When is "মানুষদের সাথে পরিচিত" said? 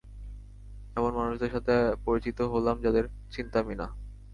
1.15-2.37